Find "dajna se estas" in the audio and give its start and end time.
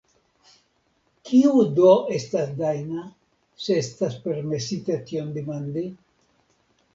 2.61-4.17